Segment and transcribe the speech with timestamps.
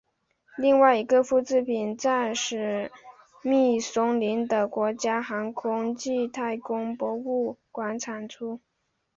[0.57, 2.91] 另外一个复制品在史
[3.43, 8.59] 密松森的国家航空暨太空博物馆展出。